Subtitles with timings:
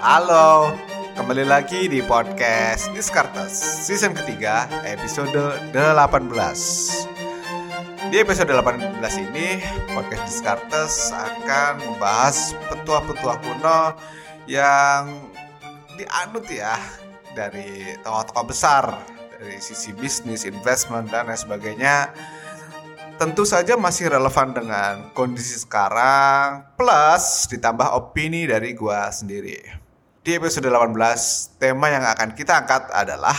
[0.00, 0.72] Halo,
[1.12, 3.52] kembali lagi di podcast Diskartes
[3.84, 8.08] season ketiga episode 18.
[8.08, 8.96] Di episode 18
[9.28, 9.60] ini
[9.92, 13.92] podcast Diskartes akan membahas petua-petua kuno
[14.48, 15.20] yang
[16.00, 16.80] dianut ya
[17.36, 19.04] dari tokoh-tokoh besar
[19.36, 22.08] dari sisi bisnis, investment dan lain sebagainya
[23.20, 29.89] tentu saja masih relevan dengan kondisi sekarang plus ditambah opini dari gua sendiri.
[30.20, 33.32] Di episode 18, tema yang akan kita angkat adalah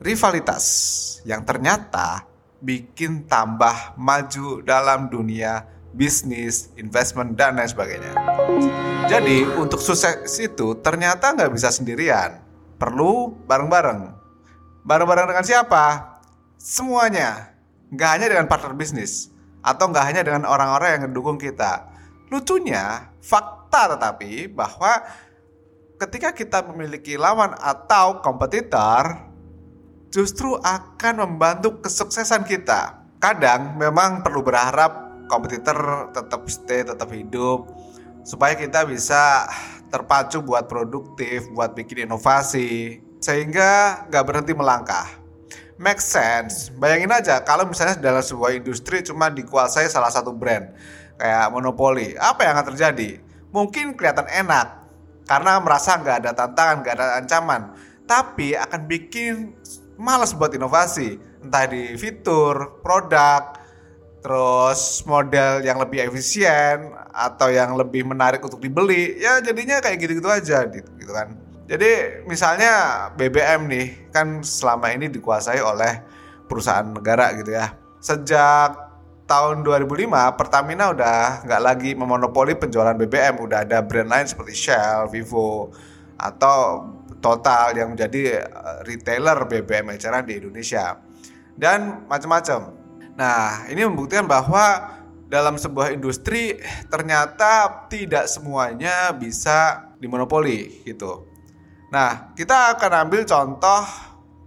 [0.00, 0.64] rivalitas
[1.28, 2.24] yang ternyata
[2.56, 8.16] bikin tambah maju dalam dunia bisnis, investment, dan lain sebagainya.
[9.12, 12.40] Jadi, untuk sukses itu ternyata nggak bisa sendirian.
[12.80, 14.00] Perlu bareng-bareng.
[14.88, 16.16] Bareng-bareng dengan siapa?
[16.56, 17.52] Semuanya
[17.92, 19.28] nggak hanya dengan partner bisnis
[19.60, 21.92] atau nggak hanya dengan orang-orang yang mendukung kita.
[22.32, 25.04] Lucunya, fakta tetapi bahwa
[26.00, 29.20] ketika kita memiliki lawan atau kompetitor,
[30.08, 33.04] justru akan membantu kesuksesan kita.
[33.20, 37.68] Kadang memang perlu berharap kompetitor tetap stay, tetap hidup,
[38.24, 39.44] supaya kita bisa
[39.92, 45.20] terpacu buat produktif, buat bikin inovasi, sehingga nggak berhenti melangkah
[45.80, 46.72] make sense.
[46.76, 50.72] Bayangin aja kalau misalnya dalam sebuah industri cuma dikuasai salah satu brand
[51.16, 53.20] kayak monopoli, apa yang akan terjadi?
[53.52, 54.79] Mungkin kelihatan enak
[55.30, 57.62] karena merasa nggak ada tantangan, nggak ada ancaman,
[58.02, 59.54] tapi akan bikin
[59.94, 63.54] malas buat inovasi, entah di fitur, produk,
[64.18, 70.26] terus model yang lebih efisien atau yang lebih menarik untuk dibeli, ya jadinya kayak gitu-gitu
[70.26, 71.38] aja gitu, gitu kan.
[71.70, 76.02] Jadi misalnya BBM nih kan selama ini dikuasai oleh
[76.50, 77.78] perusahaan negara gitu ya.
[78.02, 78.89] Sejak
[79.30, 85.06] tahun 2005 Pertamina udah nggak lagi memonopoli penjualan BBM, udah ada brand lain seperti Shell,
[85.06, 85.70] Vivo
[86.18, 90.98] atau Total yang menjadi eh, retailer BBM eceran di Indonesia
[91.52, 92.72] dan macam-macam.
[93.14, 94.96] Nah, ini membuktikan bahwa
[95.28, 96.56] dalam sebuah industri
[96.88, 101.28] ternyata tidak semuanya bisa dimonopoli gitu.
[101.92, 103.84] Nah, kita akan ambil contoh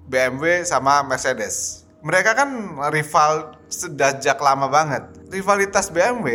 [0.10, 1.83] BMW sama Mercedes.
[2.04, 2.50] Mereka kan
[2.92, 5.08] rival sejak lama banget.
[5.32, 6.28] Rivalitas BMW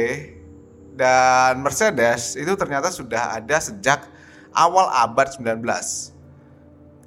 [0.96, 4.08] dan Mercedes itu ternyata sudah ada sejak
[4.56, 5.60] awal abad 19.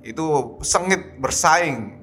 [0.06, 2.00] Itu sengit bersaing.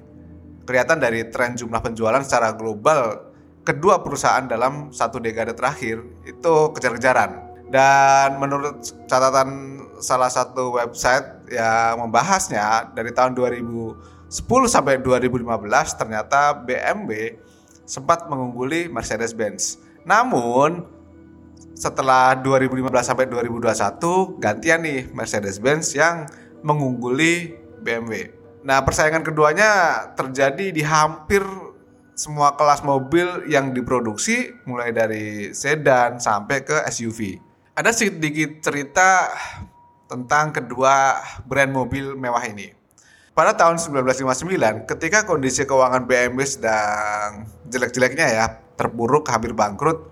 [0.67, 3.33] Kelihatan dari tren jumlah penjualan secara global
[3.63, 7.49] kedua perusahaan dalam satu dekade terakhir itu kejar-kejaran.
[7.71, 13.39] Dan menurut catatan salah satu website yang membahasnya dari tahun
[14.29, 17.41] 2010 sampai 2015 ternyata BMW
[17.89, 19.81] sempat mengungguli Mercedes-Benz.
[20.05, 20.85] Namun
[21.73, 26.29] setelah 2015 sampai 2021 gantian nih Mercedes-Benz yang
[26.61, 28.37] mengungguli BMW.
[28.67, 31.41] Nah, persaingan keduanya terjadi di hampir
[32.19, 39.31] semua kelas mobil yang diproduksi mulai dari sedan sampai ke SUV ada sedikit cerita
[40.11, 42.75] tentang kedua brand mobil mewah ini.
[43.39, 50.11] Pada tahun 1959, ketika kondisi keuangan BMW sedang jelek-jeleknya ya, terburuk, hampir bangkrut,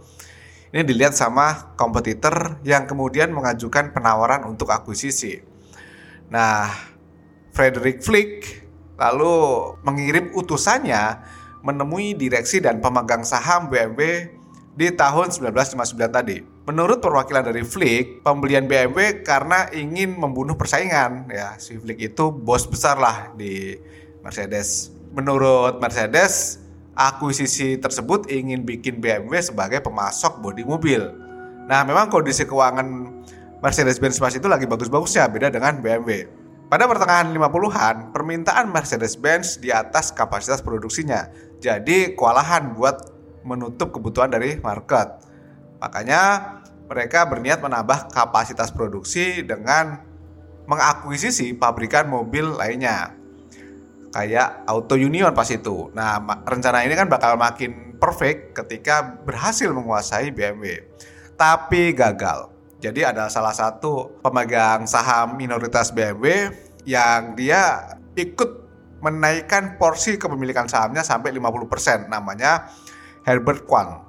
[0.70, 5.42] ini dilihat sama kompetitor yang kemudian mengajukan penawaran untuk akuisisi.
[6.31, 6.70] Nah,
[7.50, 8.62] Frederick Flick
[8.94, 11.19] lalu mengirim utusannya
[11.66, 14.31] menemui direksi dan pemegang saham BMW
[14.78, 16.56] di tahun 1959 tadi.
[16.66, 21.54] Menurut perwakilan dari Flick, pembelian BMW karena ingin membunuh persaingan ya.
[21.62, 23.78] Si Flick itu bos besar lah di
[24.27, 24.91] Mercedes.
[25.15, 26.59] Menurut Mercedes,
[26.99, 31.06] akuisisi tersebut ingin bikin BMW sebagai pemasok bodi mobil.
[31.71, 33.15] Nah, memang kondisi keuangan
[33.62, 36.27] Mercedes-Benz pas itu lagi bagus-bagusnya beda dengan BMW.
[36.66, 41.30] Pada pertengahan 50-an, permintaan Mercedes-Benz di atas kapasitas produksinya.
[41.63, 43.15] Jadi, kewalahan buat
[43.47, 45.22] menutup kebutuhan dari market.
[45.81, 46.23] Makanya
[46.87, 50.01] mereka berniat menambah kapasitas produksi dengan
[50.67, 53.15] mengakuisisi pabrikan mobil lainnya.
[54.15, 55.93] Kayak Auto Union pas itu.
[55.93, 56.17] Nah,
[56.49, 60.89] rencana ini kan bakal makin perfect ketika berhasil menguasai BMW.
[61.37, 62.49] Tapi gagal.
[62.81, 66.49] Jadi ada salah satu pemegang saham minoritas BMW
[66.87, 68.65] yang dia ikut
[69.05, 72.09] menaikkan porsi kepemilikan sahamnya sampai 50%.
[72.09, 72.73] Namanya
[73.27, 74.05] Herbert Kwang.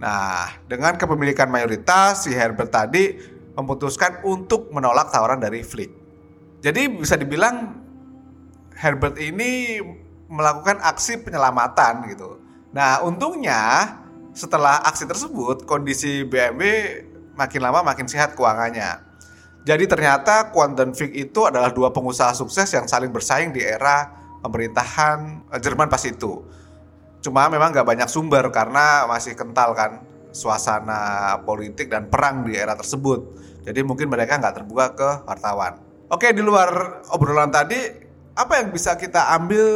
[0.00, 3.20] Nah, dengan kepemilikan mayoritas, si Herbert tadi
[3.52, 5.92] memutuskan untuk menolak tawaran dari Flick.
[6.64, 7.76] Jadi bisa dibilang
[8.80, 9.76] Herbert ini
[10.32, 12.40] melakukan aksi penyelamatan gitu.
[12.72, 13.92] Nah, untungnya
[14.32, 16.62] setelah aksi tersebut kondisi BMW
[17.36, 19.04] makin lama makin sehat keuangannya.
[19.68, 24.08] Jadi ternyata Quant dan Fig itu adalah dua pengusaha sukses yang saling bersaing di era
[24.40, 26.40] pemerintahan eh, Jerman pas itu.
[27.20, 30.00] Cuma memang nggak banyak sumber karena masih kental kan
[30.32, 33.36] suasana politik dan perang di era tersebut.
[33.60, 35.84] Jadi mungkin mereka nggak terbuka ke wartawan.
[36.10, 37.78] Oke, di luar obrolan tadi,
[38.34, 39.66] apa yang bisa kita ambil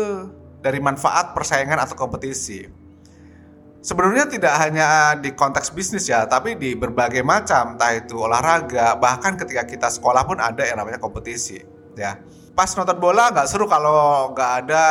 [0.65, 2.65] dari manfaat persaingan atau kompetisi?
[3.85, 9.37] Sebenarnya tidak hanya di konteks bisnis ya, tapi di berbagai macam, entah itu olahraga, bahkan
[9.37, 11.61] ketika kita sekolah pun ada yang namanya kompetisi,
[11.93, 12.17] ya.
[12.57, 14.85] Pas nonton bola nggak seru kalau nggak ada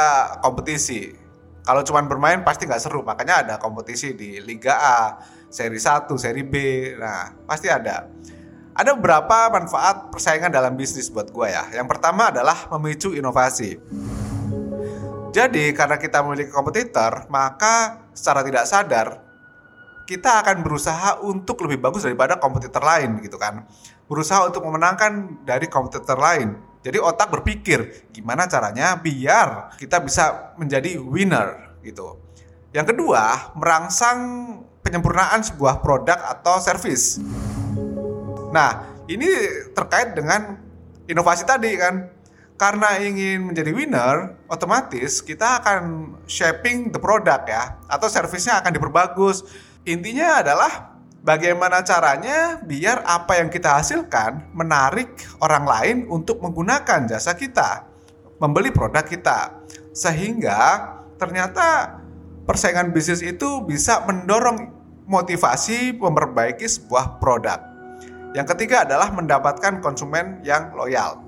[0.45, 1.22] kompetisi.
[1.63, 4.99] Kalau cuma bermain pasti nggak seru, makanya ada kompetisi di Liga A,
[5.47, 6.55] Seri 1, Seri B,
[6.99, 8.11] nah pasti ada.
[8.73, 11.71] Ada beberapa manfaat persaingan dalam bisnis buat gue ya.
[11.71, 13.79] Yang pertama adalah memicu inovasi.
[15.33, 19.07] Jadi karena kita memiliki kompetitor, maka secara tidak sadar
[20.03, 23.63] kita akan berusaha untuk lebih bagus daripada kompetitor lain gitu kan.
[24.11, 26.72] Berusaha untuk memenangkan dari kompetitor lain.
[26.83, 32.19] Jadi otak berpikir gimana caranya biar kita bisa menjadi winner gitu.
[32.75, 34.19] Yang kedua, merangsang
[34.83, 37.23] penyempurnaan sebuah produk atau service.
[38.51, 39.27] Nah, ini
[39.71, 40.59] terkait dengan
[41.07, 42.11] inovasi tadi kan
[42.59, 49.43] karena ingin menjadi winner, otomatis kita akan shaping the product ya, atau servisnya akan diperbagus.
[49.83, 50.92] Intinya adalah
[51.23, 57.87] bagaimana caranya biar apa yang kita hasilkan menarik orang lain untuk menggunakan jasa kita,
[58.37, 59.63] membeli produk kita,
[59.95, 61.97] sehingga ternyata
[62.43, 64.69] persaingan bisnis itu bisa mendorong
[65.07, 67.59] motivasi memperbaiki sebuah produk.
[68.35, 71.23] Yang ketiga adalah mendapatkan konsumen yang loyal.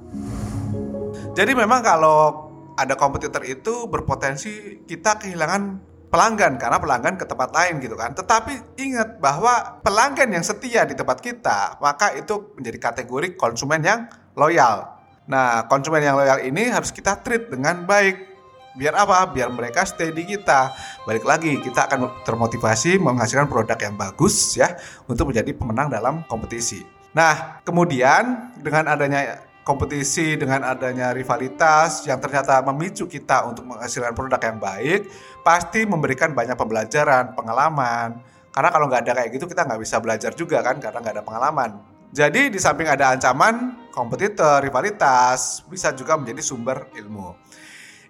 [1.35, 7.83] Jadi memang kalau ada kompetitor itu berpotensi kita kehilangan pelanggan karena pelanggan ke tempat lain
[7.83, 8.15] gitu kan.
[8.15, 14.07] Tetapi ingat bahwa pelanggan yang setia di tempat kita, maka itu menjadi kategori konsumen yang
[14.39, 14.95] loyal.
[15.27, 18.31] Nah, konsumen yang loyal ini harus kita treat dengan baik.
[18.79, 19.27] Biar apa?
[19.31, 20.71] Biar mereka stay di kita.
[21.03, 24.71] Balik lagi, kita akan termotivasi menghasilkan produk yang bagus ya
[25.11, 26.83] untuk menjadi pemenang dalam kompetisi.
[27.15, 34.37] Nah, kemudian dengan adanya kompetisi dengan adanya rivalitas yang ternyata memicu kita untuk menghasilkan produk
[34.37, 35.09] yang baik,
[35.41, 38.21] pasti memberikan banyak pembelajaran, pengalaman.
[38.53, 41.25] Karena kalau nggak ada kayak gitu kita nggak bisa belajar juga kan karena nggak ada
[41.25, 41.71] pengalaman.
[42.13, 47.35] Jadi di samping ada ancaman, kompetitor, rivalitas bisa juga menjadi sumber ilmu.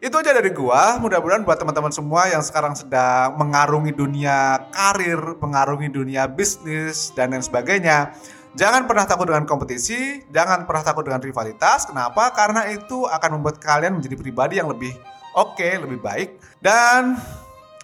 [0.04, 1.00] Itu aja dari gua.
[1.00, 7.42] Mudah-mudahan buat teman-teman semua yang sekarang sedang mengarungi dunia karir, mengarungi dunia bisnis dan lain
[7.42, 8.14] sebagainya
[8.56, 11.92] Jangan pernah takut dengan kompetisi, jangan pernah takut dengan rivalitas.
[11.92, 12.32] Kenapa?
[12.32, 14.96] Karena itu akan membuat kalian menjadi pribadi yang lebih
[15.36, 16.40] oke, okay, lebih baik.
[16.64, 17.20] Dan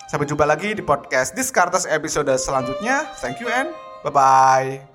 [0.08, 3.04] sampai jumpa lagi di podcast Discartes episode selanjutnya.
[3.20, 3.76] Thank you and
[4.08, 4.91] bye-bye.